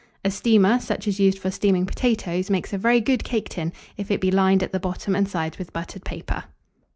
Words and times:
A 0.25 0.31
steamer, 0.31 0.79
such 0.79 1.07
as 1.07 1.13
is 1.13 1.19
used 1.19 1.37
for 1.37 1.51
steaming 1.51 1.85
potatoes, 1.85 2.49
makes 2.49 2.73
a 2.73 2.77
very 2.79 2.99
good 2.99 3.23
cake 3.23 3.49
tin, 3.49 3.71
if 3.97 4.09
it 4.09 4.19
be 4.19 4.31
lined 4.31 4.63
at 4.63 4.71
the 4.71 4.79
bottom 4.79 5.15
and 5.15 5.29
sides 5.29 5.59
with 5.59 5.71
buttered 5.73 6.03
paper. 6.03 6.45